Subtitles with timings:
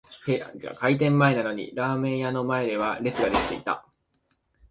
[0.79, 3.85] 開店前なのにラーメン屋の前では列が出来ていた